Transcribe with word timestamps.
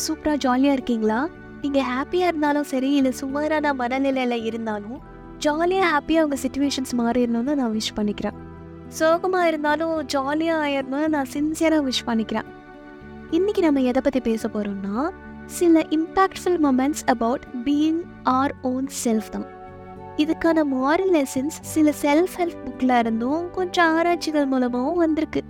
எல்லாரும் 0.00 0.08
சூப்பராக 0.08 0.40
ஜாலியாக 0.44 0.76
இருக்கீங்களா? 0.76 1.20
நீங்கள் 1.62 1.88
ஹாப்பியாக 1.92 2.30
இருந்தாலும் 2.30 2.68
சரி 2.72 2.90
இல்லை 2.98 3.12
சுமாரான 3.20 3.72
மனநிலையில் 3.80 4.44
இருந்தாலும் 4.48 4.98
ஜாலியாக 5.44 5.88
ஹாப்பியாக 5.92 6.24
உங்கள் 6.26 6.42
சுச்சுவேஷன்ஸ் 6.44 6.92
மாறிடணும்னு 7.00 7.54
நான் 7.60 7.74
விஷ் 7.78 7.96
பண்ணிக்கிறேன். 7.98 8.36
சோகமாக 8.98 9.50
இருந்தாலும் 9.50 9.94
ஜாலியாக 10.14 10.62
ஆயிடணும்னு 10.64 11.08
நான் 11.16 11.30
சின்சியராக 11.34 11.82
விஷ் 11.88 12.06
பண்ணிக்கிறேன். 12.08 12.48
இன்றைக்கி 13.38 13.62
நம்ம 13.66 13.82
எதை 13.90 14.00
பற்றி 14.06 14.20
பேச 14.28 14.48
போகிறோம்னா 14.54 14.96
சில 15.58 15.82
impactful 15.96 16.58
moments 16.66 17.04
about 17.14 17.44
being 17.66 18.02
our 18.38 18.54
own 18.72 18.88
self 19.04 19.30
தான். 19.36 19.46
இதுக்கான 20.22 20.64
மாரல் 20.74 21.12
லெசன்ஸ் 21.16 21.56
சில 21.74 21.92
செல்ஃப் 22.02 22.34
ஹெல்ப் 22.40 22.60
புக்கில் 22.64 22.98
இருந்தும் 23.02 23.42
கொஞ்சம் 23.58 23.90
ஆராய்ச்சிகள் 23.96 24.50
மூலமாகவும் 24.52 25.02
வந்திருக்கு. 25.04 25.42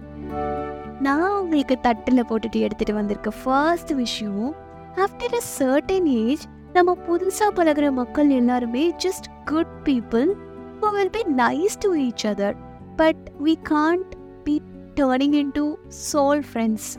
நான் 1.00 1.30
உங்களுக்கு 1.30 1.80
தட்டில் 1.80 2.22
போட்டுட்டு 2.22 2.56
எடுத்துகிட்டு 2.56 2.92
வந்திருக்க 2.92 3.30
ஃபர்ஸ்ட் 3.44 3.90
விஷயம் 3.90 4.54
ஆஃப்டர் 4.96 5.34
அ 5.34 5.42
சர்டன் 5.58 6.06
ஏஜ் 6.06 6.44
நம்ம 6.72 6.96
புதுசாக 7.08 7.54
பழகுற 7.54 7.92
மக்கள் 7.92 8.28
எல்லாருமே 8.30 8.90
just 8.90 9.28
good 9.44 9.72
people 9.84 10.32
who 10.80 10.90
will 10.90 11.10
be 11.10 11.22
nice 11.36 11.78
to 11.78 11.94
each 11.94 12.24
other 12.24 12.56
but 12.96 13.32
we 13.44 13.54
can't 13.68 14.12
be 14.44 14.62
turning 14.94 15.32
in 15.32 15.50
to 15.52 15.74
soul 16.12 16.42
friends 16.52 16.90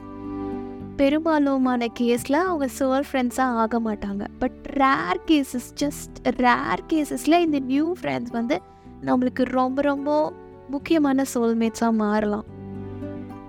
பெரும்பாலுமான 0.97 1.87
கேஸில் 1.99 2.33
அவங்க 2.33 2.67
சோல் 2.79 3.03
ஃப்ரெண்ட்ஸாக 3.11 3.55
ஆக 3.55 3.79
மாட்டாங்க. 3.79 4.25
But 4.39 4.67
rare 4.73 5.19
cases 5.27 5.69
just 5.79 6.17
rare 6.23 6.83
கேசஸில் 6.93 7.39
இந்த 7.39 7.59
நியூ 7.59 7.93
ஃப்ரெண்ட்ஸ் 8.01 8.31
வந்து 8.31 8.61
நம்மளுக்கு 9.01 9.43
ரொம்ப 9.43 9.81
ரொம்ப 9.81 10.33
முக்கியமான 10.67 11.23
சோல்மேட்ஸாக 11.33 11.91
மாறலாம். 11.91 12.43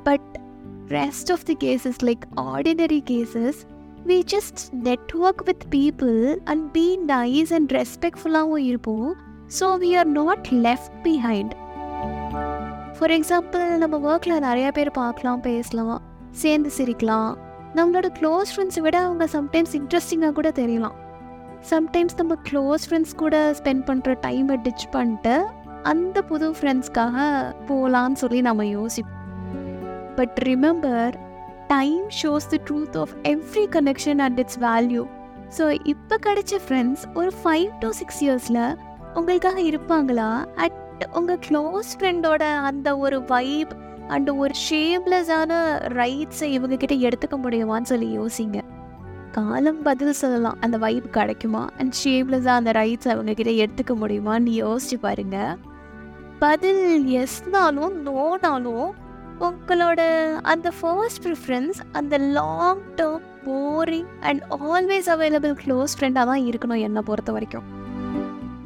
But 0.02 0.41
rest 0.88 1.30
of 1.34 1.44
the 1.48 1.56
cases, 1.64 1.97
like 2.08 2.25
ordinary 2.52 3.00
cases, 3.11 3.56
we 4.11 4.16
just 4.33 4.61
network 4.86 5.42
with 5.48 5.64
people 5.74 6.16
and 6.52 6.64
be 6.77 6.86
nice 7.11 7.52
and 7.58 7.72
ரெஸ்பெக்ட்ஃபுல்லாகவும் 7.78 8.64
இருப்போம். 8.70 9.11
So 9.58 9.66
we 9.83 9.91
are 10.00 10.11
not 10.20 10.48
left 10.66 10.97
behind 11.05 11.52
for 12.97 13.14
example 13.19 13.64
நம்ம 13.83 14.00
ஒர்க்கில் 14.11 14.44
நிறைய 14.48 14.66
பேர் 14.78 14.91
பார்க்கலாம் 14.98 15.41
பேசலாம் 15.41 16.02
சேர்ந்து 16.42 16.70
சிரிக்கலாம். 16.78 17.33
நம்மளோட 17.78 18.08
க்ளோஸ் 18.19 18.52
ஃப்ரெண்ட்ஸை 18.55 18.83
விட 18.86 18.96
அவங்க 19.06 19.24
சம்டைம்ஸ் 19.36 19.74
இன்ட்ரெஸ்டிங்காக 19.80 20.33
கூட 20.39 20.50
தெரியலாம். 20.61 20.98
சம்டைம்ஸ் 21.70 22.19
நம்ம 22.20 22.34
க்ளோஸ் 22.50 22.84
ஃப்ரெண்ட்ஸ் 22.89 23.17
கூட 23.22 23.36
ஸ்பெண்ட் 23.58 23.84
பண்ணுற 23.89 24.14
டைமை 24.27 24.56
டிச் 24.67 24.86
பண்ணிட்டு 24.91 25.34
அந்த 25.83 26.22
புது 26.22 26.48
ஃப்ரெண்ட்ஸ்க்காக 26.58 27.17
போகலான்னு 27.69 28.20
சொல்லி 28.22 28.41
நம்ம 28.41 28.67
யோசிப்போம். 28.67 29.21
But 30.16 30.42
remember 30.44 31.14
time 31.68 32.02
shows 32.22 32.48
the 32.48 32.60
truth 32.70 32.98
of 32.98 33.12
every 33.22 33.64
connection 33.70 34.18
and 34.18 34.38
it's 34.38 34.60
value 34.60 35.05
so 35.58 35.78
இப்போ 35.84 36.16
கிடைச்ச 36.27 36.58
ஃப்ரெண்ட்ஸ் 36.68 37.05
ஒரு 37.14 37.32
ஃபைவ் 37.44 37.68
டு 37.78 37.91
சிக்ஸ் 37.91 38.24
இயர்ஸில் 38.24 38.77
உங்களுக்காக 39.14 39.60
இருப்பாங்களா? 39.60 40.44
அட் 40.55 41.08
உங்கள் 41.12 41.38
க்ளோஸ் 41.48 41.90
ஃப்ரெண்டோட 41.98 42.42
அந்த 42.42 42.96
ஒரு 42.96 43.24
வைப் 43.24 43.72
அண்ட் 44.08 44.30
ஒரு 44.30 44.55
ஷேம்லெஸ்ஸான 44.70 45.52
ரைட்ஸை 46.00 46.42
இவங்க 46.42 46.77
கிட்ட 46.77 47.08
எடுத்துக்க 47.08 47.36
முடியுமான்னு 47.39 47.83
சொல்லி 47.83 48.18
யோசிங்க. 48.18 48.61
காலம் 49.33 49.83
பதில் 49.83 50.12
சொல்லலாம். 50.12 50.56
அந்த 50.61 50.77
வைப் 50.77 51.12
கிடைக்குமா? 51.12 51.68
அண்ட் 51.79 51.94
ஷேம்லெஸ்ஸாக 52.05 52.58
அந்த 52.61 52.70
ரைட்ஸ் 52.70 53.08
அவங்க 53.08 53.34
கிட்ட 53.34 53.52
எடுத்துக்க 53.64 53.96
முடியுமான்னு 53.96 54.52
யோசிச்சு 54.62 54.98
பாருங்க. 55.00 55.56
பதில் 56.39 57.06
எஸ்னாலும் 57.06 57.94
நோனாலும் 58.06 58.90
உங்களோட 59.47 60.01
அந்த 60.53 60.69
ஃபர்ஸ்ட் 60.79 61.20
ப்ரிஃபரன்ஸ் 61.25 61.79
அந்த 61.98 62.14
long 62.36 62.83
term 62.98 63.25
boring 63.47 64.11
and 64.29 64.42
always 64.70 65.08
available 65.14 65.55
close 65.63 65.95
ஃப்ரெண்டாக 65.98 66.27
தான் 66.30 66.45
இருக்கணும் 66.51 66.83
என்னை 66.86 67.03
பொறுத்த 67.08 67.33
வரைக்கும். 67.33 67.67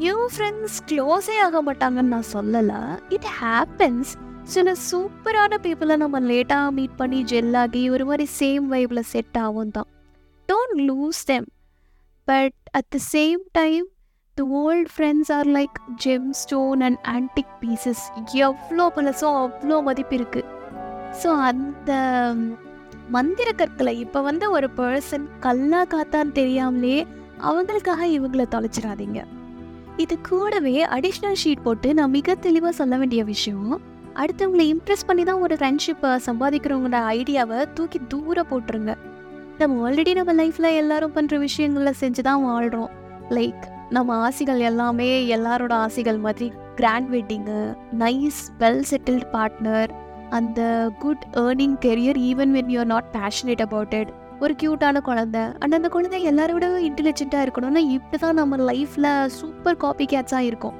நியூ 0.03 0.17
ஃப்ரெண்ட்ஸ் 0.35 0.79
க்ளோஸே 0.89 1.37
ஆக 1.47 1.63
மாட்டாங்கன்னு 1.69 2.15
நான் 2.15 2.31
சொல்லலை. 2.35 2.81
இட் 3.17 3.29
ஹேப்பன்ஸ் 3.41 4.11
சில 4.55 4.75
சூப்பரான 4.91 5.59
பீப்புளை 5.65 5.97
நம்ம 5.97 6.21
லேட்டாக 6.31 6.75
மீட் 6.79 6.99
பண்ணி 6.99 7.21
ஜெல்லாகி 7.33 7.83
ஒரு 7.95 8.05
மாதிரி 8.05 8.27
சேம் 8.41 8.67
வைப்பில் 8.75 9.09
செட் 9.13 9.39
ஆகும் 9.45 9.75
தான். 9.79 9.89
Don't 10.49 10.81
lose 10.91 11.23
them 11.33 11.49
but 12.29 12.59
at 12.79 12.91
the 12.97 13.01
same 13.13 13.41
time 13.61 13.87
the 14.37 14.45
old 14.63 14.91
friends 14.97 15.33
are 15.39 15.51
like 15.59 15.79
gem 16.05 16.29
stone 16.43 16.83
and 16.89 17.01
antique 17.15 17.55
pieces 17.63 18.05
எவ்வளோ 18.47 18.87
பழசோ 18.97 19.31
அவ்வளோ 19.45 19.79
மதிப்பு 19.89 20.17
இருக்குது 20.19 20.55
ஸோ 21.23 21.29
அந்த 21.51 21.93
மந்திர 23.09 23.49
கற்களை 23.53 23.99
இப்போ 23.99 24.21
வந்து 24.21 24.51
ஒரு 24.51 24.69
பர்சன் 24.77 25.27
கல்லா 25.41 25.81
காத்தான்னு 25.93 26.33
தெரியாமலே 26.33 26.97
அவங்களுக்காக 27.49 28.03
இவங்களை 28.17 28.47
தொலைச்சிடாதீங்க. 28.55 29.21
இது 29.97 30.15
கூடவே 30.21 30.85
அடிஷ்னல் 30.85 31.39
ஷீட் 31.43 31.63
போட்டு 31.63 31.89
நான் 31.95 32.11
மிக 32.11 32.35
தெளிவாக 32.47 32.73
சொல்ல 32.73 32.97
வேண்டிய 32.97 33.25
விஷயம் 33.25 33.71
அடுத்தவங்களை 34.23 34.65
இம்ப்ரெஸ் 34.73 35.07
பண்ணி 35.07 35.25
தான் 35.25 35.43
ஒரு 35.47 35.55
ஃப்ரெண்ட்ஷிப்பை 35.55 36.11
சம்பாதிக்கிறவங்களோட 36.27 37.01
ஐடியாவை 37.17 37.59
தூக்கி 37.75 37.99
தூரம் 38.09 38.51
போட்டுருங்க. 38.51 38.93
நம்ம 39.59 39.89
ஆல்ரெடி 39.89 40.13
நம்ம 40.15 40.33
லைஃப்பில் 40.33 40.77
எல்லாரும் 40.83 41.15
பண்ணுற 41.17 41.39
விஷயங்களை 41.39 41.93
செஞ்சு 42.01 42.23
தான் 42.23 42.43
வாழ்கிறோம் 42.43 42.91
லைக் 43.31 43.65
நம்ம 43.91 44.17
ஆசைகள் 44.27 44.61
எல்லாமே 44.71 45.11
எல்லாரோட 45.37 45.73
ஆசைகள் 45.87 46.19
மாதிரி 46.19 46.49
grand 46.81 47.11
wedding 47.11 47.61
nice 48.03 48.41
well 48.59 48.85
settled 48.91 49.29
partner 49.33 49.93
அந்த 50.31 50.91
good 50.99 51.25
earning 51.33 51.77
career 51.81 52.19
even 52.31 52.53
when 52.57 52.71
you 52.75 52.79
are 52.79 52.87
not 52.87 53.11
passionate 53.13 53.61
about 53.61 53.95
it 53.95 54.13
ஒரு 54.41 54.55
க்யூட்டான 54.63 55.01
குழந்தை. 55.01 55.41
அண்ட் 55.59 55.75
அந்த 55.75 55.89
குழந்தை 55.89 56.19
எல்லாரோட 56.31 56.67
இன்டெலிஜென்ட்டாக 56.89 57.45
இருக்கணும்னா 57.47 57.83
இப்படி 57.97 58.19
தான் 58.19 58.35
நம்ம 58.35 58.57
லைஃப்பில் 58.57 59.27
சூப்பர் 59.27 59.77
காப்பி 59.77 60.05
கேட்ஸாக 60.05 60.39
இருக்கும். 60.39 60.75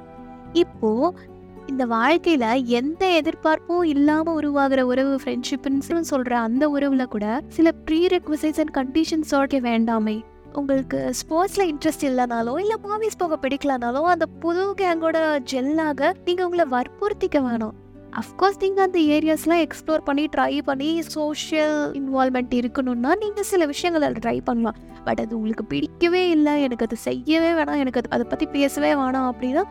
இப்போது 0.53 1.35
இந்த 1.67 1.87
வாழ்க்கையில் 1.87 2.65
எந்த 2.67 3.07
எதிர்பார்ப்பும் 3.11 3.83
இல்லாமல் 3.83 4.35
உருவாகிற 4.35 4.87
உறவு 4.87 5.21
ஃப்ரெண்ட்ஷிப்னு 5.25 6.01
சொல்கிற 6.01 6.39
அந்த 6.39 6.69
உறவில் 6.69 7.13
கூட 7.15 7.41
சில 7.49 7.73
pre 7.73 8.07
requisites 8.07 8.61
and 8.65 8.75
conditions 8.79 9.35
okay 9.41 9.61
வேண்டாமே. 9.71 10.25
உங்களுக்கு 10.53 11.15
ஸ்போர்ட்ஸில் 11.21 11.69
இன்ட்ரெஸ்ட் 11.73 12.07
இல்லைனாலோ 12.11 12.59
இல்லை 12.59 12.77
மூவிஸ் 12.85 13.19
போக 13.19 13.39
பிடிக்கலனாலோ 13.43 14.03
அந்த 14.03 14.27
புது 14.27 14.75
கேங்கோட 14.83 15.41
ஜெல்லாக 15.53 16.13
நீங்கள் 16.25 16.45
உங்களை 16.45 16.65
வற்புறுத்திக்க 16.77 17.43
வேணும். 17.49 17.75
அஃப்கோர்ஸ் 18.21 18.61
நீங்கள் 18.61 18.85
அந்த 18.85 18.99
ஏரியாஸ்லாம் 18.99 19.63
எக்ஸ்ப்ளோர் 19.65 20.05
பண்ணி 20.05 20.25
ட்ரை 20.37 20.63
பண்ணி 20.63 21.03
சோஷியல் 21.03 21.93
இன்வால்மெண்ட் 21.93 22.55
இருக்கணும்னா 22.61 23.13
நீங்கள் 23.23 23.49
சில 23.53 23.67
விஷயங்களை 23.67 24.09
ட்ரை 24.25 24.41
பண்ணலாம். 24.45 24.77
பட் 25.05 25.21
அது 25.21 25.37
உங்களுக்கு 25.37 25.65
பிடிக்கவே 25.65 26.31
இல்லை. 26.31 26.63
எனக்கு 26.63 26.85
அது 26.85 26.97
செய்யவே 26.97 27.51
வேணாம். 27.51 27.83
எனக்கு 27.85 28.01
அது 28.03 28.11
அதை 28.11 28.27
பற்றி 28.29 28.47
பேசவே 28.47 28.95
வேணாம் 28.95 29.29
அப்படின்னா 29.33 29.65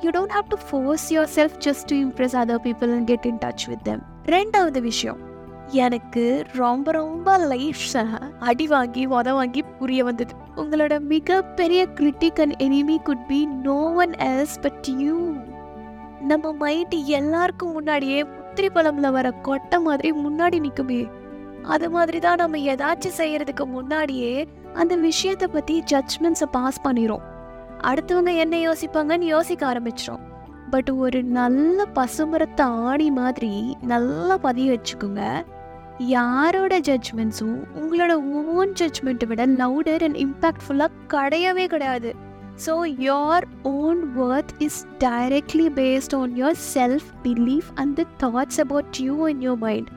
you 0.00 0.10
don't 0.10 0.36
have 0.36 0.48
to 0.48 0.58
force 0.70 1.14
your 1.14 1.32
self 1.34 1.56
just 1.64 1.86
to 1.86 1.96
impress 1.96 2.36
other 2.42 2.62
people 2.66 2.92
and 2.96 3.06
get 3.06 3.26
in 3.26 3.38
touch 3.38 3.66
with 3.68 3.84
them 3.84 4.02
ரெண்டாவது 4.26 4.80
விஷயம் 4.80 5.28
எனக்கு 5.72 6.44
ரொம்ப 6.52 6.90
ரொம்ப 6.90 7.38
லைஃப்ஸை 7.38 8.04
அடி 8.38 8.66
வாங்கி 8.66 9.02
உத 9.08 9.32
வாங்கி 9.32 9.62
புரிய 9.62 10.04
வந்தது. 10.04 10.34
உங்களோட 10.56 11.00
மிகப்பெரிய 11.00 11.86
critic 11.94 12.40
and 12.40 12.56
enemy 12.62 12.96
could 13.02 13.26
be 13.26 13.46
no 13.46 13.78
one 14.02 14.10
else 14.10 14.56
but 14.60 14.88
you 14.98 15.16
நம்ம 16.20 16.52
மைண்ட் 16.52 16.94
எல்லாருக்கும் 16.94 17.72
முன்னாடியே 17.72 18.24
முத்திரி 18.24 18.68
பழம்ல 18.68 19.12
வர 19.12 19.30
கொட்டை 19.30 19.78
மாதிரி 19.80 20.12
முன்னாடி 20.12 20.58
நிற்குமே 20.60 21.08
அது 21.62 21.90
மாதிரி 21.90 22.18
தான் 22.18 22.36
நம்ம 22.36 22.56
ஏதாச்சும் 22.56 23.18
செய்யறதுக்கு 23.18 23.64
முன்னாடியே 23.66 24.48
அந்த 24.74 24.96
விஷயத்தை 24.96 25.48
பற்றி 25.48 25.82
ஜட்ஜ்மெண்ட்ஸை 25.92 26.48
பாஸ் 26.50 26.80
பண்ணிடும் 26.80 27.20
அடுத்தவங்க 27.82 28.34
என்ன 28.36 28.56
யோசிப்பாங்கன்னு 28.56 29.20
யோசிக்க 29.20 29.74
ஆரம்பிச்சிடும் 29.74 30.24
பட் 30.70 30.90
ஒரு 30.90 31.22
நல்ல 31.22 31.86
பசுமரத்தை 31.94 32.66
ஆணி 32.66 33.10
மாதிரி 33.10 33.76
நல்லா 33.80 34.36
பதிய 34.36 34.72
வச்சுக்கோங்க. 34.72 35.44
யாரோட 35.98 36.80
ஜட்ஜ்மெண்ட்ஸும் 36.80 37.58
உங்களோட 37.74 38.12
ஓன் 38.12 38.72
ஜட்ஜ்மெண்ட்டை 38.72 39.26
விட 39.26 39.46
லவுடர் 39.46 40.02
அண்ட் 40.02 40.16
இம்பேக்ட்ஃபுல்லாக 40.16 40.90
கிடையவே 41.08 41.66
கிடையாது. 41.66 42.14
So 42.66 42.94
your 42.98 43.44
own 43.62 44.16
worth 44.16 44.52
is 44.58 44.86
directly 44.98 45.68
based 45.74 46.16
on 46.16 46.34
your 46.36 46.58
self 46.74 47.08
belief 47.22 47.70
and 47.74 48.00
the 48.00 48.04
thoughts 48.18 48.60
about 48.60 48.96
you 48.98 49.26
in 49.26 49.40
your 49.40 49.56
mind 49.56 49.88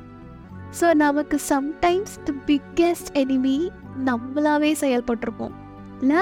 so 0.82 0.94
நமக்கு 0.94 1.40
சம்டைம்ஸ் 1.50 2.14
த 2.24 2.34
பிக்கெஸ்ட் 2.46 3.10
எனிமி 3.14 3.70
நம்மளாவே 4.06 4.76
செயல்பட்டிருப்போம். 4.80 5.52
இல்லை? 6.02 6.22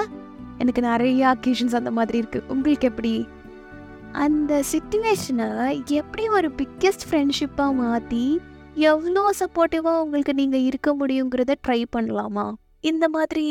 எனக்கு 0.58 0.82
நிறைய 0.82 1.28
அக்கேஷன்ஸ் 1.28 1.76
அந்த 1.76 1.92
மாதிரி 1.92 2.22
இருக்குது 2.22 2.48
உங்களுக்கு 2.48 2.88
எப்படி? 2.88 3.28
அந்த 4.12 4.64
சுச்சுவேஷனை 4.72 5.84
எப்படி 5.86 6.28
ஒரு 6.28 6.52
பிக்கெஸ்ட் 6.58 7.06
ஃப்ரெண்ட்ஷிப்பாக 7.10 7.74
மாற்றி 7.74 8.42
எவ்வளோ 8.76 9.30
சப்போர்ட்டிவாக 9.40 10.02
உங்களுக்கு 10.02 10.34
நீங்கள் 10.34 10.62
இருக்க 10.62 10.96
முடியுங்கிறத 10.96 11.56
ட்ரை 11.68 11.86
பண்ணலாமா? 11.98 12.54
இந்த 12.80 13.10
மாதிரி 13.10 13.46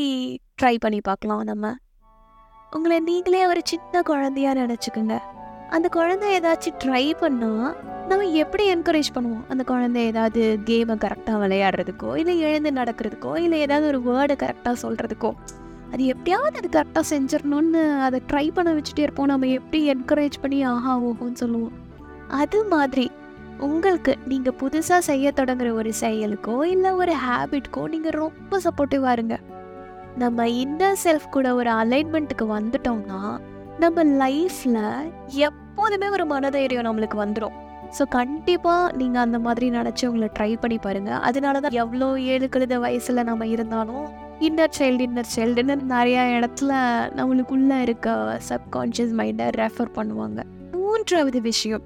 ட்ரை 0.62 0.76
பண்ணி 0.80 1.00
பார்க்கலாம் 1.00 1.42
நம்ம. 1.42 1.74
உங்களை 2.76 2.96
நீங்களே 3.00 3.46
ஒரு 3.46 3.60
சின்ன 3.64 4.02
குழந்தையா 4.02 4.50
நினச்சிக்கோங்க. 4.52 5.14
அந்த 5.68 5.86
குழந்தை 5.88 6.26
ஏதாச்சும் 6.38 6.76
ட்ரை 6.82 7.02
பண்ணால் 7.22 7.72
நம்ம 8.08 8.28
எப்படி 8.42 8.64
என்கரேஜ் 8.74 9.10
பண்ணுவோம்? 9.14 9.42
அந்த 9.48 9.62
குழந்தை 9.64 10.02
ஏதாவது 10.10 10.42
கேமை 10.64 10.94
கரெக்டாக 11.04 11.40
விளையாடுறதுக்கோ 11.42 12.10
இல்லை 12.16 12.34
எழுந்து 12.40 12.70
நடக்கிறதுக்கோ 12.70 13.32
இல்லை 13.38 13.58
ஏதாவது 13.60 13.86
ஒரு 13.86 14.00
வேர்டை 14.08 14.36
கரெக்டாக 14.44 14.76
சொல்கிறதுக்கோ 14.84 15.30
அது 15.92 16.02
எப்படியாவது 16.04 16.58
அது 16.60 16.68
கரெக்டாக 16.78 17.04
செஞ்சிடணும்னு 17.12 17.82
அதை 18.06 18.22
ட்ரை 18.32 18.46
பண்ண 18.54 18.72
வச்சுட்டே 18.72 18.98
இருப்போம். 18.98 19.26
நம்ம 19.26 19.46
எப்படி 19.46 19.80
என்கரேஜ் 19.92 20.40
பண்ணி 20.40 20.62
ஆஹா 20.72 20.98
ஓஹோன்னு 20.98 21.42
சொல்லுவோம். 21.44 21.72
அது 22.42 22.64
மாதிரி 22.64 23.10
உங்களுக்கு 23.68 24.12
நீங்கள் 24.32 24.58
புதுசாக 24.60 25.06
செய்ய 25.10 25.32
தொடங்குற 25.36 25.70
ஒரு 25.72 25.92
செயலுக்கோ 26.00 26.58
இல்லை 26.74 26.92
ஒரு 26.92 27.14
ஹேபிட்க்கோ 27.26 27.82
நீங்கள் 27.94 28.18
ரொம்ப 28.24 28.60
சப்போர்ட்டிவாக 28.66 29.16
இருங்க. 29.18 29.36
நம்ம 30.18 30.46
இன்னர் 30.48 31.00
செல்ஃப் 31.04 31.26
கூட 31.30 31.54
ஒரு 31.54 31.70
அலைன்மெண்ட்டுக்கு 31.70 32.46
வந்துட்டோம்னா 32.56 33.20
நம்ம 33.78 34.04
லைஃப்பில் 34.04 34.82
எப்போதுமே 35.48 36.08
ஒரு 36.08 36.26
மனதைரியம் 36.26 36.88
நம்மளுக்கு 36.88 37.18
வந்துடும் 37.24 37.56
ஸோ 37.98 38.02
கண்டிப்பாக 38.08 38.96
நீங்கள் 38.96 39.22
அந்த 39.22 39.38
மாதிரி 39.38 39.70
நினச்சி 39.70 40.06
உங்களை 40.06 40.28
ட்ரை 40.34 40.56
பண்ணி 40.56 40.78
பாருங்கள் 40.78 41.22
அதனால 41.28 41.60
தான் 41.60 41.72
எவ்வளோ 41.72 42.18
ஏழு 42.18 42.48
கழுத 42.48 42.78
வயசில் 42.78 43.24
நம்ம 43.24 43.46
இருந்தாலும் 43.46 44.04
இன்னர் 44.40 44.76
சைல்டு 44.78 45.06
இன்னர் 45.06 45.32
சைல்டுன்னு 45.36 45.76
நிறையா 45.94 46.22
இடத்துல 46.36 46.72
நம்மளுக்குள்ளே 47.16 47.78
இருக்க 47.80 48.38
சப்கான்ஷியஸ் 48.50 49.14
மைண்டை 49.20 49.48
ரெஃபர் 49.60 49.96
பண்ணுவாங்க. 49.96 50.40
மூன்றாவது 50.72 51.40
விஷயம் 51.40 51.82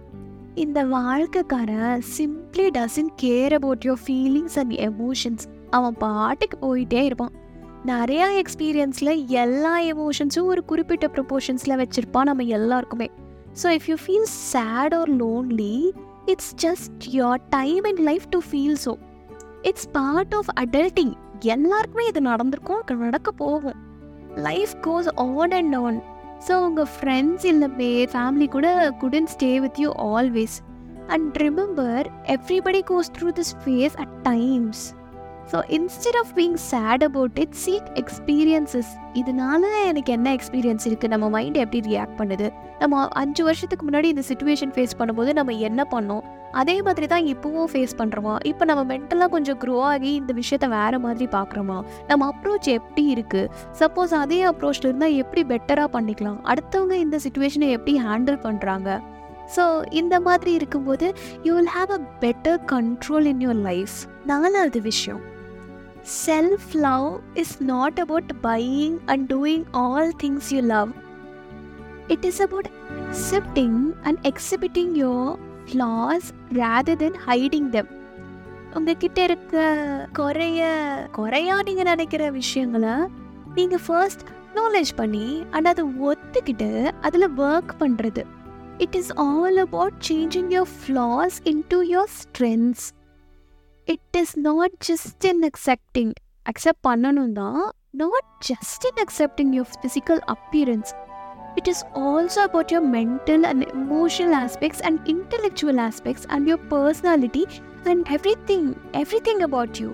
இந்த 0.55 0.85
வாழ்க்கைக்காரன் 0.85 2.03
simply 2.17 2.67
doesn't 2.71 3.11
care 3.23 3.53
about 3.53 3.85
your 3.85 4.03
feelings 4.07 4.59
and 4.59 4.73
emotions 4.73 5.47
அவன் 5.71 5.97
பாட்டுக்கு 5.99 6.59
போயிட்டே 6.67 7.03
இருப்பான். 7.05 7.33
நிறையா 7.89 8.43
எக்ஸ்பீரியன்ஸில் 8.43 9.27
எல்லா 9.27 9.79
எமோஷன்ஸும் 9.79 10.45
ஒரு 10.45 10.65
குறிப்பிட்ட 10.65 11.07
ப்ரொபோர்ஷன்ஸில் 11.07 11.77
வச்சுருப்பான் 11.77 12.23
நம்ம 12.23 12.43
எல்லாருக்குமே. 12.43 13.11
So 13.63 13.69
if 13.69 13.89
you 13.89 13.97
feel 14.07 14.29
sad 14.53 14.95
or 14.95 15.09
lonely 15.09 15.93
it's 16.27 16.55
just 16.63 17.05
your 17.11 17.41
time 17.51 17.85
in 17.85 17.97
life 17.97 18.23
to 18.31 18.41
feel 18.51 18.75
so 18.75 18.97
it's 19.63 19.89
part 19.93 20.35
of 20.35 20.47
adulting 20.61 21.13
எல்லாருக்குமே 21.41 22.07
இது 22.07 22.21
நடந்திருக்கும் 22.21 22.99
நடக்க 22.99 23.31
போகும். 23.31 23.75
Life 24.35 24.75
goes 24.83 25.09
on 25.17 25.53
and 25.53 25.75
on 25.75 26.03
so 26.49 26.53
உங்கள் 26.53 26.89
ஃப்ரெண்ட்ஸ் 27.01 27.45
இல்லை 27.45 28.07
ஃபேமிலி 28.11 28.49
கூட 28.49 28.91
குடன் 29.01 29.27
stay 29.27 29.61
with 29.61 29.79
you 29.79 29.91
always 29.91 30.61
and 31.07 31.37
remember 31.37 32.07
everybody 32.27 32.83
goes 32.87 33.11
through 33.19 33.31
this 33.31 33.55
phase 33.65 33.97
at 33.97 34.23
times 34.23 34.95
so 35.51 35.59
instead 35.77 36.19
of 36.21 36.31
being 36.39 36.59
sad 36.71 37.03
about 37.09 37.39
it 37.43 37.57
seek 37.65 37.89
experiences 38.01 38.93
இதனால 39.21 39.63
எனக்கு 39.91 40.13
என்ன 40.17 40.29
எக்ஸ்பீரியன்ஸ் 40.37 40.87
இருக்குது 40.89 41.13
நம்ம 41.15 41.27
mind 41.35 41.59
எப்படி 41.65 41.81
react 41.91 42.17
பண்ணுது? 42.21 42.47
நம்ம 42.83 43.03
அஞ்சு 43.23 43.43
வருஷத்துக்கு 43.49 43.85
முன்னாடி 43.89 44.09
இந்த 44.15 44.25
சுச்சுவேஷன் 44.31 44.73
ஃபேஸ் 44.77 44.97
பண்ணும்போது 45.01 45.33
நம்ம 45.39 45.53
என்ன 45.69 45.81
பண்ணோம்? 45.93 46.25
அதே 46.61 46.75
மாதிரி 46.87 47.07
தான் 47.13 47.27
இப்போவும் 47.33 47.71
ஃபேஸ் 47.73 47.95
பண்ணுறோமா 48.01 48.35
இப்போ 48.51 48.65
நம்ம 48.71 48.83
மென்டலாக 48.91 49.31
கொஞ்சம் 49.35 49.59
க்ரோ 49.63 49.77
ஆகி 49.93 50.11
இந்த 50.21 50.33
விஷயத்த 50.41 50.67
வேறு 50.75 50.99
மாதிரி 51.07 51.27
பார்க்குறோமா? 51.37 51.79
நம்ம 52.11 52.29
அப்ரோச் 52.33 52.69
எப்படி 52.79 53.05
இருக்குது 53.15 53.51
சப்போஸ் 53.81 54.15
அதே 54.23 54.41
அப்ரோச்சில் 54.51 54.89
இருந்தால் 54.89 55.19
எப்படி 55.23 55.45
பெட்டராக 55.53 55.91
பண்ணிக்கலாம்? 55.97 56.39
அடுத்தவங்க 56.53 56.97
இந்த 57.07 57.19
சுச்சுவேஷனை 57.27 57.69
எப்படி 57.79 57.95
ஹேண்டில் 58.07 58.41
பண்ணுறாங்க 58.47 59.01
ஸோ 59.55 59.65
இந்த 60.01 60.15
மாதிரி 60.27 60.53
இருக்கும்போது 60.59 61.07
you 61.47 61.53
will 61.57 61.73
have 61.77 61.91
a 61.99 62.01
better 62.23 62.61
control 62.75 63.27
in 63.33 63.43
your 63.47 63.63
life 63.71 63.97
நாலாவது 64.31 64.81
விஷயம். 64.91 65.23
Self 66.05 66.69
love 66.81 67.09
is 67.35 67.55
not 67.63 67.99
about 68.01 68.33
buying 68.43 68.97
and 69.07 69.25
doing 69.33 69.65
all 69.73 70.13
things 70.19 70.49
you 70.53 70.61
love 70.67 70.93
it 72.09 72.25
is 72.25 72.41
about 72.43 72.71
accepting 73.05 73.79
and 74.03 74.21
exhibiting 74.27 74.95
your 74.97 75.31
flaws 75.65 76.29
rather 76.53 76.97
than 76.97 77.19
hiding 77.27 77.69
them 77.71 77.91
உங்ககிட்ட 78.75 79.19
இருக்க 79.23 79.57
குறைய 80.13 80.63
குறையா 81.13 81.57
நீங்கள் 81.63 81.85
நினைக்கிற 81.85 82.31
விஷயங்களை 82.31 82.95
நீங்கள் 83.55 83.85
ஃபர்ஸ்ட் 83.87 84.25
அக்னாலேஜ் 84.31 84.93
பண்ணி 84.97 85.29
அண்ட் 85.51 85.69
அதை 85.69 85.85
ஒத்துக்கிட்டு 86.03 86.71
அதில் 87.01 87.29
ஒர்க் 87.43 87.73
பண்ணுறது 87.79 88.23
it 88.79 88.97
is 88.97 89.13
all 89.25 89.59
about 89.59 89.99
changing 90.09 90.51
your 90.51 90.71
flaws 90.81 91.37
into 91.45 91.79
your 91.89 92.13
strengths 92.17 92.87
it 93.89 94.17
is 94.17 94.35
not 94.41 94.77
just 94.89 95.25
in 95.27 95.43
accepting 95.45 96.13
accept 96.47 96.83
பண்ணணும் 96.87 97.33
தான் 97.33 97.59
not 97.95 98.31
just 98.49 98.85
in 98.89 99.01
accepting 99.03 99.51
your 99.55 99.73
physical 99.75 100.23
appearance 100.29 100.93
it 101.57 101.69
is 101.69 101.83
also 102.05 102.41
about 102.41 102.73
your 102.73 102.89
mental 102.95 103.45
and 103.45 103.65
emotional 103.75 104.37
aspects 104.41 104.83
and 104.83 105.01
intellectual 105.09 105.81
aspects 105.85 106.27
and 106.29 106.49
your 106.49 106.65
personality 106.73 107.45
and 107.87 108.11
everything 108.47 108.69
everything 109.29 109.43
about 109.43 109.81
you 109.81 109.91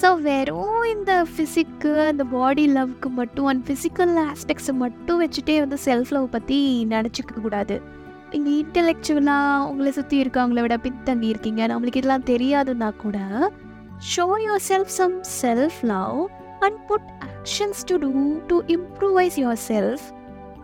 so 0.00 0.08
வெறும் 0.22 0.80
இந்த 0.86 1.12
ஃபிசிக்கு 1.30 1.92
அந்த 2.06 2.24
பாடி 2.32 2.64
லவ்க்கு 2.72 3.10
மட்டும் 3.20 3.46
and 3.46 3.64
physical 3.68 4.14
ஆஸ்பெக்ட்ஸை 4.26 4.74
மட்டும் 4.82 5.22
வச்சுட்டே 5.22 5.56
வந்து 5.60 5.78
self 5.86 6.12
love 6.12 6.26
பற்றி 6.30 6.58
நினச்சிக்க 6.90 7.40
கூடாது 7.42 7.76
நீங்கள் 8.36 8.56
இன்டெலெக்சுவலாக 8.62 9.66
உங்களை 9.68 9.92
சுற்றி 9.92 10.22
இருக்கவங்கள 10.22 10.60
விட 10.60 10.76
பின்தங்கி 10.76 11.28
இருக்கீங்க. 11.32 11.66
நம்மளுக்கு 11.66 11.96
இதெல்லாம் 11.96 12.24
தெரியாதுன்னா 12.24 12.96
கூட 12.96 13.18
show 14.10 14.26
your 14.46 14.64
self 14.68 14.92
some 14.96 15.14
self 15.42 15.78
love 15.82 16.18
and 16.60 16.78
put 16.86 17.08
actions 17.28 17.80
to 17.84 17.96
do 17.96 18.10
to 18.46 18.56
improvise 18.66 19.36
your 19.42 19.60
self 19.68 20.04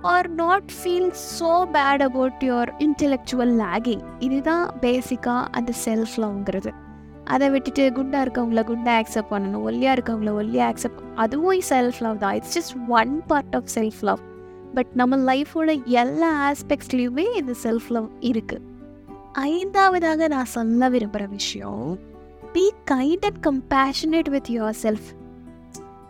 or 0.03 0.29
not 0.31 0.71
feel 0.79 1.11
so 1.39 1.51
bad 1.73 2.03
about 2.03 2.41
your 2.41 2.73
intellectual 2.79 3.55
lagging 3.63 4.03
இதுதான் 4.19 4.67
பேசிக்காக 4.81 5.45
அந்த 5.51 5.73
செல்ஃப் 5.85 6.17
லவ்ங்கிறது 6.17 6.73
அதை 7.25 7.51
விட்டுட்டு 7.51 7.93
குண்டாக 7.93 8.25
இருக்கவங்கள 8.27 8.65
குண்டாக 8.73 9.03
அக்செப்ட் 9.03 9.33
பண்ணணும் 9.35 9.65
ஒல்லியாக 9.69 9.97
இருக்கவங்கள 9.99 10.33
ஒல்லியாக 10.41 10.73
அக்செப்ட் 10.73 11.03
அதுவும் 11.15 11.65
செல்ஃப் 11.69 12.01
லவ் 12.01 12.19
தான். 12.19 12.35
It's 12.35 12.55
just 12.59 12.77
one 12.89 13.23
part 13.27 13.55
of 13.55 13.73
self 13.75 14.01
love 14.01 14.23
but 14.75 14.87
நம்ம 14.95 15.35
லைஃபோட 15.35 15.85
எல்லா 15.85 16.53
ஆஸ்பெக்ட்ஸ்லேயுமே 16.53 17.37
இந்த 17.37 17.55
செல்ஃப் 17.63 17.89
லவ் 17.89 18.11
இருக்குது 18.21 18.61
ஐந்தாவதாக 19.33 20.29
நான் 20.29 20.45
சொல்ல 20.45 20.91
விரும்புகிற 20.91 21.29
விஷயம் 21.29 21.99
be 22.53 22.73
kind 22.91 23.25
and 23.25 23.47
compassionate 23.47 24.31
with 24.31 24.49
your 24.49 24.75
self 24.83 25.09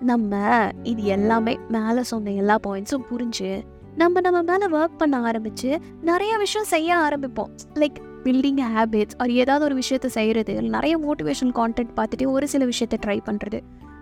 நம்ம 0.00 0.68
இது 0.82 1.04
எல்லாமே 1.04 1.58
மேலே 1.68 2.02
சொன்ன 2.02 2.30
எல்லா 2.30 2.58
பாயிண்ட்ஸும் 2.66 3.04
புரிஞ்சு 3.10 3.62
நம்ம 3.96 4.20
நம்ம 4.20 4.42
மேலே 4.42 4.76
ஒர்க் 4.76 4.96
பண்ண 4.98 5.20
ஆரம்பித்து 5.20 5.80
நிறைய 6.00 6.36
விஷயம் 6.36 6.66
செய்ய 6.66 6.96
ஆரம்பிப்போம். 6.96 7.48
லைக் 7.74 7.94
பில்டிங் 8.24 8.62
ஹேபிட்ஸ் 8.76 9.22
ஒரு 9.22 9.34
ஏதாவது 9.34 9.64
ஒரு 9.64 9.82
விஷயத்த 9.82 10.06
செய்கிறது 10.06 10.62
நிறைய 10.62 10.98
மோட்டிவேஷன் 10.98 11.52
கான்டென்ட் 11.54 11.88
பார்த்துட்டு 11.96 12.26
ஒரு 12.26 12.48
சில 12.48 12.64
விஷயத்த 12.64 12.94
ட்ரை 13.06 13.18
பண்ணுறது 13.26 13.60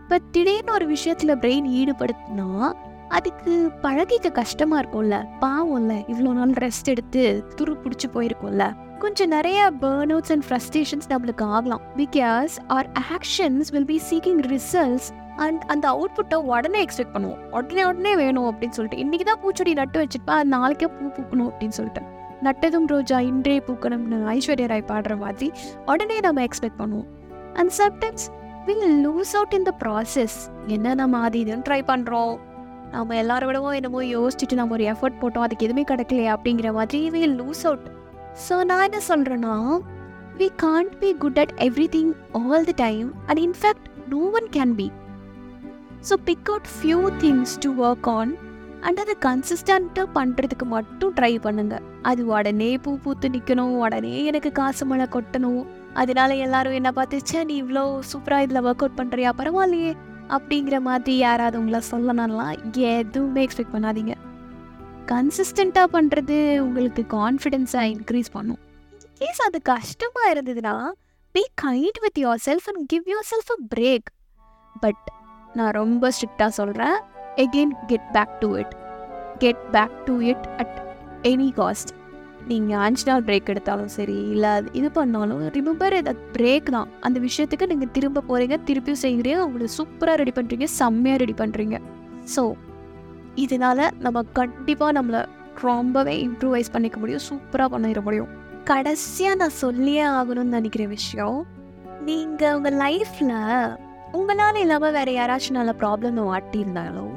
பட் 0.09 0.31
திடீர்னு 0.31 0.73
ஒரு 0.73 0.87
விஷயத்தில் 0.87 1.37
பிரெயின் 1.37 1.69
ஈடுபடுத்தினா 1.71 2.73
அதுக்கு 3.17 3.53
பழகிக்க 3.85 4.29
கஷ்டமாக 4.41 4.81
இருக்கும்ல. 4.83 5.17
பாவம்ல 5.45 5.95
இவ்வளோ 6.13 6.33
நாள் 6.39 6.53
ரெஸ்ட் 6.65 6.91
எடுத்து 6.93 7.23
துரு 7.59 7.73
பிடிச்சி 7.85 8.09
போயிருக்கோம்ல. 8.15 8.67
கொஞ்சம் 9.03 9.33
நிறைய 9.35 9.61
பேர்ன் 9.83 10.13
அவுட்ஸ் 10.15 10.33
அண்ட் 10.35 10.45
ஃப்ரஸ்ட்ரேஷன்ஸ் 10.47 11.09
நம்மளுக்கு 11.13 11.45
ஆகலாம். 11.57 11.83
Because 12.01 12.55
our 12.77 12.89
actions 13.17 13.71
will 13.75 13.89
be 13.93 13.99
seeking 14.11 14.41
results 14.55 15.09
and 15.45 15.63
அந்த 15.73 15.85
அவுட்புட்டை 15.95 16.39
உடனே 16.53 16.81
எக்ஸ்பெக்ட் 16.87 17.15
பண்ணுவோம். 17.15 17.41
உடனே 17.59 17.85
உடனே 17.91 18.13
வேணும் 18.23 18.49
அப்படின்னு 18.51 18.77
சொல்லிட்டு. 18.79 19.03
இன்றைக்கி 19.05 19.27
தான் 19.31 19.41
பூச்செடி 19.45 19.73
நட்டு 19.81 19.99
வச்சுருப்பா 20.03 20.35
அது 20.41 20.51
நாளைக்கே 20.57 20.89
பூ 20.97 21.07
பூக்கணும் 21.17 21.49
அப்படின்னு 21.51 21.77
சொல்லிட்டு. 21.79 22.03
நட்டதும் 22.47 22.89
ரோஜா 22.93 23.17
இன்றே 23.31 23.57
பூக்கணும்னு 23.69 24.19
ஐஸ்வர்யா 24.35 24.69
ராய் 24.73 24.91
பாடுற 24.91 25.15
மாதிரி 25.25 25.49
உடனே 25.93 26.19
நம்ம 26.27 26.45
எக்ஸ்பெக்ட் 26.49 26.81
பண்ணுவோம். 26.83 27.09
And 27.59 27.73
sometimes 27.81 28.27
will 28.69 28.87
lose 29.07 29.35
out 29.39 29.57
in 29.59 29.67
the 29.71 29.73
process 29.83 30.39
என்ன 30.77 30.95
நம்ம 31.01 31.21
அது 31.27 31.39
இதுன்னு 31.45 31.67
ட்ரை 31.69 31.81
பண்ணுறோம் 31.91 32.35
நம்ம 32.95 33.17
எல்லார 33.23 33.47
விடவும் 33.49 33.77
என்னமோ 33.79 34.01
யோசிச்சுட்டு 34.17 34.59
நம்ம 34.61 34.75
ஒரு 34.79 34.85
எஃபர்ட் 34.93 35.21
போட்டோம் 35.23 35.45
அதுக்கு 35.47 35.67
எதுவுமே 35.69 35.85
கிடைக்கலையே 35.91 36.31
அப்படிங்கிற 36.35 36.71
மாதிரி 36.79 37.01
வில் 37.15 37.39
லூஸ் 37.43 37.65
அவுட் 37.71 37.87
ஸோ 38.47 38.57
நான் 38.71 38.85
என்ன 38.89 39.01
சொல்கிறேன்னா 39.09 39.55
we 40.41 40.49
can't 40.65 40.95
be 41.03 41.11
good 41.25 41.41
at 41.45 41.55
everything 41.97 42.13
all 42.43 42.69
the 42.71 42.77
time 42.85 43.09
and 43.29 43.43
in fact 43.47 43.89
no 44.15 44.23
one 44.41 44.49
can 44.59 44.75
be 44.83 44.89
so 46.11 46.17
pick 46.29 46.51
out 46.53 46.71
few 46.77 47.01
things 47.25 47.57
to 47.65 47.71
work 47.89 48.09
on 48.19 48.33
and 48.89 49.01
அதை 49.03 49.15
கன்சிஸ்டண்ட்டாக 49.27 50.07
பண்ணுறதுக்கு 50.19 50.67
மட்டும் 50.75 51.15
ட்ரை 51.17 51.33
பண்ணுங்க. 51.47 51.75
அது 52.11 52.23
உடனே 52.27 52.69
பூ 52.85 52.91
பூத்து 53.05 53.29
நிற்கணும் 53.35 53.75
உடனே 53.85 54.13
எனக்கு 54.31 54.51
காசு 54.59 54.85
மழை 54.91 55.07
கொட்டணும். 55.15 55.65
அதனால 55.95 56.35
எல்லாரும் 56.45 56.77
என்ன 56.79 56.91
பார்த்துச்சா 56.99 57.41
நீ 57.49 57.55
இவ்வளோ 57.63 57.83
சூப்பராக 58.11 58.45
இதில் 58.47 58.65
ஒர்க் 58.67 58.83
அவுட் 58.85 58.99
பண்ணுறியா 59.01 59.31
பரவாயில்லையே. 59.41 59.93
அப்படிங்கிற 60.37 60.81
மாதிரி 60.81 61.17
யாராவது 61.17 61.59
உங்களை 61.59 61.81
சொல்லணும்லாம் 61.91 62.57
எதுவுமே 62.73 63.47
எக்ஸ்பெக்ட் 63.47 63.75
பண்ணாதீங்க. 63.75 64.15
கன்சிஸ்டண்ட்டாக 65.13 65.89
பண்ணுறது 65.93 66.37
உங்களுக்கு 66.59 67.05
கான்ஃபிடென்ஸாக 67.17 67.91
இன்க்ரீஸ் 67.95 68.31
பண்ணும். 68.33 68.61
கேஸ் 69.19 69.43
அது 69.43 69.63
கஷ்டமாக 69.63 70.33
இருந்ததுன்னா 70.35 70.75
be 71.35 71.43
kind 71.63 71.99
with 72.01 72.19
your 72.19 72.43
self 72.47 72.69
and 72.71 72.87
give 72.87 73.07
your 73.07 73.27
self 73.33 73.51
a 73.51 73.59
break 73.75 74.09
but 74.81 75.05
நான் 75.55 75.73
ரொம்ப 75.73 76.11
ஸ்ட்ரிக்டாக 76.17 76.53
சொல்கிறேன் 76.59 76.97
again 77.37 77.75
get 77.87 78.09
back 78.13 78.35
to 78.39 78.49
it 78.59 78.75
get 79.39 79.63
back 79.71 79.97
to 80.05 80.15
it 80.33 80.47
at 80.57 80.77
any 81.23 81.49
cost 81.61 81.93
நீங்கள் 82.49 82.79
அஞ்சு 82.79 83.05
நாள் 83.07 83.23
பிரேக் 83.23 83.49
எடுத்தாலும் 83.49 83.89
சரி 83.89 84.13
இல்லை 84.13 84.51
அது 84.51 84.69
இது 84.73 84.91
பண்ணாலும் 84.91 85.49
ரிமெம்பர் 85.49 86.03
தட் 86.03 86.17
பிரேக் 86.33 86.71
தான். 86.71 86.89
அந்த 87.01 87.21
விஷயத்துக்கு 87.21 87.67
நீங்கள் 87.67 87.91
திரும்ப 87.93 88.21
போகிறீங்க 88.21 88.59
திருப்பியும் 88.67 89.03
செய்கிறீங்க 89.03 89.37
உங்களை 89.37 89.69
சூப்பராக 89.79 90.17
ரெடி 90.17 90.31
பண்ணுறீங்க 90.31 90.65
செம்மையாக 90.65 91.19
ரெடி 91.19 91.33
பண்ணுறீங்க 91.33 91.81
ஸோ 92.37 92.55
இதனால் 93.35 93.91
நம்ம 93.99 94.23
கண்டிப்பாக 94.23 95.03
நம்மளை 95.03 95.27
ரொம்பவே 95.63 96.23
இம்ப்ரூவைஸ் 96.23 96.73
பண்ணிக்க 96.73 96.99
முடியும் 96.99 97.23
சூப்பராக 97.31 97.77
பண்ணிட 97.77 98.03
முடியும். 98.03 98.29
கடைசியாக 98.65 99.35
நான் 99.35 99.51
சொல்லியே 99.51 100.03
ஆகணும்னு 100.03 100.45
நினைக்கிற 100.45 100.87
விஷயம் 100.87 101.47
நீங்கள் 102.05 102.55
உங்கள் 102.55 102.75
லைஃப்பில் 102.75 103.77
உங்களால் 104.13 104.55
இல்லாமல் 104.55 104.93
வேறு 104.93 105.13
யாராச்சும் 105.13 105.51
நல்ல 105.51 105.75
ப்ராப்ளம் 105.79 106.15
மாட்டியிருந்தாலோ 106.15 107.11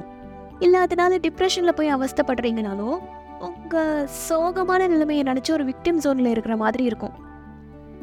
இல்லை 0.60 0.80
அதனால 0.80 1.18
டிப்ரெஷனில் 1.18 1.72
போய் 1.72 1.94
அவஸ்தைப்படுறீங்கனாலோ 1.94 3.00
உங்கள் 3.44 4.08
சோகமான 4.30 4.88
நிலைமையை 4.88 5.24
நினச்சி 5.26 5.52
ஒரு 5.52 5.64
விக்டிம் 5.64 6.02
ஜோனில் 6.04 6.26
இருக்கிற 6.26 6.58
மாதிரி 6.58 6.84
இருக்கும். 6.84 7.16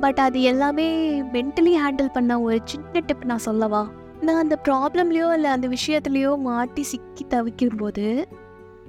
பட் 0.00 0.18
அது 0.18 0.42
எல்லாமே 0.42 0.86
மென்டலி 1.22 1.72
ஹேண்டில் 1.82 2.12
பண்ண 2.12 2.40
ஒரு 2.40 2.58
சின்ன 2.64 3.00
டிப் 3.06 3.24
நான் 3.24 3.38
சொல்லவா? 3.38 3.82
நான் 4.20 4.42
அந்த 4.42 4.56
ப்ராப்ளம்லையோ 4.64 5.28
இல்லை 5.32 5.50
அந்த 5.50 5.68
விஷயத்துலையோ 5.68 6.38
மாட்டி 6.38 6.82
சிக்கி 6.82 7.24
தவிக்கும் 7.28 7.76
போது 7.76 8.28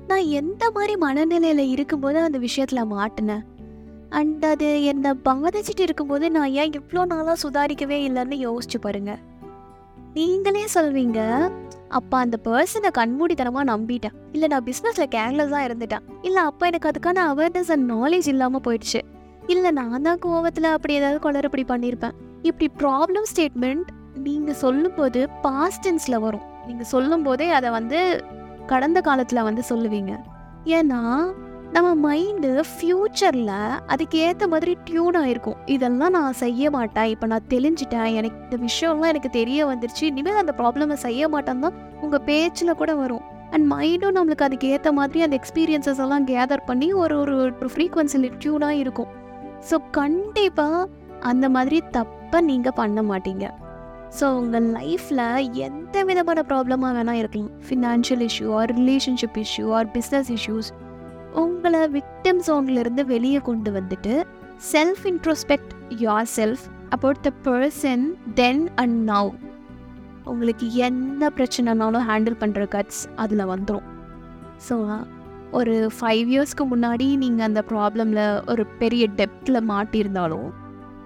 நான் 0.07 0.27
எந்த 0.41 0.71
மாதிரி 0.71 0.95
மனநிலையில் 0.95 1.63
இருக்கும்போது 1.67 2.19
அந்த 2.19 2.37
விஷயத்தில் 2.37 2.91
மாட்டினேன்? 2.91 3.43
அண்ட் 4.09 4.45
அது 4.45 4.69
என்னை 4.83 5.11
பாதிச்சுட்டு 5.25 5.79
இருக்கும்போது 5.79 6.31
நான் 6.31 6.51
ஏன் 6.51 6.71
இவ்வளோ 6.71 7.05
நாளாக 7.05 7.35
சுதாரிக்கவே 7.43 7.99
இல்லைன்னு 8.07 8.37
யோசிச்சு 8.47 8.79
பாருங்கள் 8.81 9.21
நீங்களே 10.15 10.63
சொல்வீங்க. 10.73 11.19
அப்போ 11.97 12.15
அந்த 12.23 12.37
பர்சனை 12.45 12.89
கண்மூடித்தனமாக 12.97 13.65
நம்பிட்டேன். 13.71 14.15
இல்லை 14.35 14.47
நான் 14.51 14.65
பிஸ்னஸில் 14.69 15.11
கேர்லெஸ்ஸாக 15.15 15.67
இருந்துட்டேன். 15.67 16.03
இல்லை 16.27 16.41
அப்போ 16.49 16.63
எனக்கு 16.69 16.89
அதுக்கான 16.91 17.23
அவேர்னஸ் 17.31 17.71
அண்ட் 17.75 17.85
நாலேஜ் 17.91 18.27
இல்லாமல் 18.33 18.63
போயிடுச்சு. 18.65 19.01
இல்லை 19.53 19.71
நான் 19.79 20.05
தான் 20.07 20.19
கோவத்தில் 20.25 20.67
அப்படி 20.75 20.93
ஏதாவது 20.99 21.19
குளறுபடி 21.25 21.63
பண்ணியிருப்பேன் 21.71 22.17
இப்படி 22.49 22.67
ப்ராப்ளம் 22.81 23.27
ஸ்டேட்மெண்ட் 23.31 23.87
நீங்கள் 24.27 24.59
சொல்லும்போது 24.63 25.21
பாஸ்டென்ஸில் 25.47 26.21
வரும். 26.25 26.45
நீங்கள் 26.67 26.89
சொல்லும்போதே 26.93 27.47
அதை 27.59 27.71
வந்து 27.77 27.99
கடந்த 28.73 29.01
காலத்தில் 29.09 29.47
வந்து 29.49 29.63
சொல்லுவீங்க. 29.71 30.13
ஏன்னா 30.77 31.01
நம்ம 31.75 31.89
மைண்டு 32.05 32.49
ஃப்யூச்சரில் 32.69 33.51
அதுக்கு 33.93 34.17
ஏற்ற 34.27 34.47
மாதிரி 34.53 34.71
டியூன் 34.87 35.17
ஆயிருக்கும். 35.19 35.59
இதெல்லாம் 35.75 36.15
நான் 36.17 36.39
செய்ய 36.41 36.71
மாட்டேன். 36.75 37.09
இப்போ 37.13 37.25
நான் 37.33 37.47
தெளிஞ்சிட்டேன். 37.53 38.09
எனக்கு 38.19 38.39
இந்த 38.45 38.57
விஷயம்லாம் 38.65 39.11
எனக்கு 39.13 39.29
தெரிய 39.37 39.59
வந்துருச்சு. 39.69 40.03
இனிமேல் 40.11 40.39
அந்த 40.41 40.53
ப்ராப்ளமை 40.57 40.97
செய்ய 41.05 41.29
மாட்டேன் 41.35 41.63
தான் 41.65 41.77
உங்கள் 42.05 42.23
பேச்சில் 42.29 42.79
கூட 42.81 42.93
வரும். 43.03 43.23
அண்ட் 43.53 43.65
மைண்டும் 43.73 44.17
நம்மளுக்கு 44.17 44.47
அதுக்கு 44.47 44.67
ஏற்ற 44.73 44.91
மாதிரி 44.99 45.23
அந்த 45.25 45.35
எக்ஸ்பீரியன்சஸ் 45.41 46.03
எல்லாம் 46.07 46.27
கேதர் 46.33 46.67
பண்ணி 46.69 46.89
ஒரு 47.03 47.15
ஒரு 47.21 47.33
ஒரு 47.43 47.71
ஃப்ரீக்வன்சியில் 47.75 48.29
டியூனாக 48.43 48.81
இருக்கும். 48.83 49.09
ஸோ 49.69 49.77
கண்டிப்பாக 49.99 50.85
அந்த 51.31 51.47
மாதிரி 51.55 51.79
தப்பை 51.97 52.39
நீங்கள் 52.51 52.77
பண்ண 52.83 53.01
மாட்டீங்க. 53.13 53.47
ஸோ 54.19 54.25
உங்கள் 54.41 54.69
லைஃப்பில் 54.77 55.25
எந்த 55.67 55.97
விதமான 56.07 56.39
ப்ராப்ளமாக 56.51 56.93
வேணால் 56.97 57.19
இருக்கலாம். 57.23 57.51
Financial 57.67 58.23
issue 58.29 58.47
or 58.59 58.71
relationship 58.79 59.37
issue 59.47 59.67
or 59.77 59.89
business 59.97 60.31
issues 60.37 60.71
உங்களை 61.35 61.81
விக்டம் 61.87 62.41
ஜோன்லேருந்து 62.47 63.05
வெளியே 63.05 63.39
கொண்டு 63.39 63.71
வந்துட்டு 63.71 64.13
self 64.71 65.03
introspect 65.11 65.71
your 65.99 66.29
self 66.35 66.63
about 66.89 67.21
the 67.21 67.31
person 67.43 68.05
then 68.33 68.69
and 68.75 68.97
now 69.11 69.31
உங்களுக்கு 70.23 70.73
என்ன 70.73 71.29
பிரச்சனைனாலும் 71.37 72.07
ஹேண்டில் 72.09 72.41
பண்ணுற 72.41 72.63
கட்ஸ் 72.67 73.01
அதில் 73.15 73.45
வந்துடும் 73.45 73.87
ஸோ 74.67 74.75
ஒரு 75.51 75.89
ஃபைவ் 75.97 76.27
இயர்ஸ்க்கு 76.33 76.65
முன்னாடி 76.73 77.17
நீங்கள் 77.17 77.47
அந்த 77.47 77.61
ப்ராப்ளமில் 77.71 78.43
ஒரு 78.51 78.65
பெரிய 78.81 79.07
டெப்த்தில் 79.19 79.67
மாட்டியிருந்தாலும் 79.71 80.49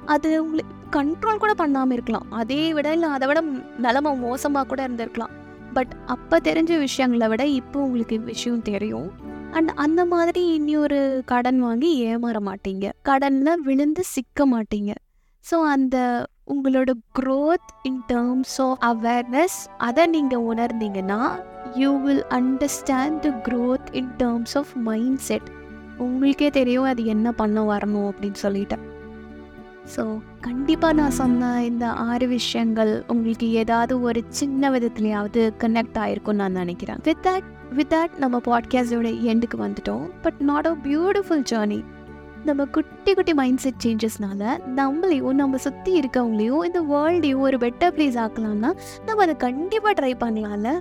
அது 0.05 0.43
உங்களுக்கு 0.43 0.73
கண்ட்ரோல் 0.97 1.41
கூட 1.43 1.53
பண்ணாமல் 1.53 1.95
இருக்கலாம். 1.95 2.27
அதே 2.31 2.73
விட 2.73 2.91
இல்லை 2.93 3.09
அதை 3.09 3.27
விட 3.27 3.41
நிலமை 3.77 4.11
மோசமாக 4.17 4.67
கூட 4.67 4.87
இருந்திருக்கலாம். 4.87 5.33
பட் 5.73 5.93
அப்போ 6.05 6.39
தெரிஞ்ச 6.39 6.79
விஷயங்களை 6.79 7.27
விட 7.27 7.45
இப்போ 7.45 7.79
உங்களுக்கு 7.79 8.19
விஷயம் 8.19 8.61
தெரியும். 8.61 9.09
அண்ட் 9.57 9.71
அந்த 9.75 10.01
மாதிரி 10.05 10.41
இனி 10.53 10.77
ஒரு 10.77 10.99
கடன் 11.25 11.59
வாங்கி 11.59 11.89
ஏமாற 12.05 12.37
மாட்டீங்க. 12.49 12.85
கடனில் 13.09 13.61
விழுந்து 13.67 14.03
சிக்க 14.13 14.47
மாட்டீங்க. 14.53 14.93
ஸோ 15.45 15.57
அந்த 15.73 15.97
உங்களோட 16.53 16.91
growth 17.19 17.69
in 17.83 18.01
terms 18.07 18.55
of 18.61 18.79
awareness 18.89 19.57
அதை 19.87 20.03
நீங்கள் 20.15 20.45
உணர்ந்தீங்கன்னா 20.51 21.19
you 21.75 21.91
will 22.05 22.25
understand 22.39 23.19
the 23.25 23.29
growth 23.47 23.87
in 23.91 24.11
terms 24.17 24.55
of 24.61 24.73
mind 24.89 25.21
set 25.27 25.47
உங்களுக்கே 25.97 26.49
தெரியும் 26.49 26.89
அது 26.91 27.01
என்ன 27.05 27.27
பண்ண 27.31 27.61
வரணும் 27.71 28.07
அப்படின்னு 28.09 28.39
சொல்லிட்டேன் 28.43 28.83
ஸோ 29.95 30.03
கண்டிப்பாக 30.39 30.93
நான் 30.93 31.17
சொன்ன 31.21 31.49
இந்த 31.63 31.85
ஆறு 32.09 32.27
விஷயங்கள் 32.27 32.93
உங்களுக்கு 33.07 33.47
ஏதாவது 33.63 33.93
ஒரு 34.01 34.21
சின்ன 34.41 34.71
விதத்துலையாவது 34.71 35.41
கனெக்ட் 35.63 35.99
ஆயிருக்கும்னு 36.03 36.41
நான் 36.43 36.59
நினைக்கிறேன். 36.61 37.01
வித் 37.03 37.23
தட் 37.27 37.49
வித் 37.71 37.93
தட் 37.93 38.17
நம்ம 38.17 38.37
பாட்காஸ்டோட 38.37 39.07
எண்டுக்கு 39.29 39.55
வந்துட்டோம். 39.57 40.11
But 40.21 40.33
not 40.39 40.65
a 40.65 40.75
beautiful 40.83 41.43
journey 41.51 41.83
நம்ம 42.45 42.65
குட்டி 42.65 43.13
குட்டி 43.13 43.33
மைண்ட் 43.33 43.57
செட் 43.57 43.73
சேஞ்சஸ்னால 43.85 44.57
நம்மளையும் 44.75 45.33
நம்ம 45.33 45.57
சுற்றி 45.57 45.99
இருக்கவங்களையும் 45.99 46.65
இந்த 46.65 46.81
வேர்ல்டையும் 46.81 47.39
ஒரு 47.39 47.57
பெட்டர் 47.57 47.93
பிளேஸ் 47.95 48.19
ஆக்கலாம்னா 48.25 48.73
நம்ம 49.05 49.21
அதை 49.21 49.37
கண்டிப்பாக 49.37 50.05
ட்ரை 50.05 50.09
பண்ணலாம்ல. 50.09 50.79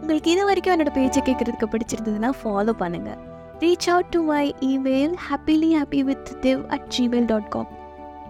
உங்களுக்கு 0.00 0.30
இது 0.30 0.44
வரைக்கும் 0.44 0.78
என்னோட 0.78 0.92
பேச்சை 0.92 1.22
கேட்குறதுக்கு 1.22 1.64
பிடிச்சிருந்ததுன்னா 1.70 2.30
ஃபாலோ 2.44 2.72
பண்ணுங்கள் 2.78 3.18
reach 3.58 3.90
out 3.90 4.04
to 4.04 4.22
my 4.22 4.54
email 4.60 5.14
happily 5.30 5.82
happy 5.82 6.00
with 6.00 6.38
திவ் 6.40 6.66
at 6.66 6.94
Gmail 6.98 7.26
dot 7.26 7.48
com 7.48 7.76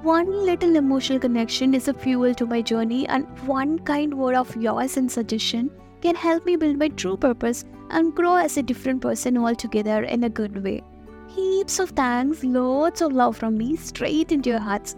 One 0.04 0.28
little 0.28 0.74
emotional 0.80 1.20
connection 1.20 1.72
is 1.72 1.88
a 1.88 1.94
fuel 2.04 2.30
to 2.30 2.46
my 2.46 2.62
journey, 2.70 3.06
and 3.06 3.26
one 3.46 3.78
kind 3.90 4.12
word 4.14 4.36
of 4.36 4.46
yours 4.60 4.96
and 4.96 5.10
suggestion. 5.14 5.70
can 6.01 6.15
help 6.15 6.45
me 6.45 6.55
build 6.55 6.77
my 6.77 6.89
true 6.89 7.17
purpose 7.17 7.65
and 7.89 8.15
grow 8.15 8.35
as 8.35 8.57
a 8.57 8.63
different 8.63 9.01
person 9.01 9.37
altogether 9.37 10.03
in 10.03 10.23
a 10.23 10.29
good 10.29 10.63
way. 10.63 10.81
Heaps 11.27 11.79
of 11.79 11.89
thanks, 11.89 12.43
loads 12.43 13.01
of 13.01 13.13
love 13.13 13.37
from 13.37 13.57
me 13.57 13.75
straight 13.75 14.31
into 14.31 14.49
your 14.49 14.59
hearts. 14.59 14.95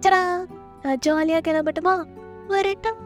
Ta-da! 0.00 0.46
நான் 0.82 0.98
ஜாலியாக 0.98 1.40
கிளம்பட்டுமா 1.40 2.06
வரட்டும் 2.48 2.98